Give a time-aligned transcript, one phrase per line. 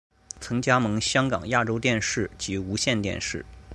[0.39, 3.45] 曾加盟香港亚洲电视及无线电视。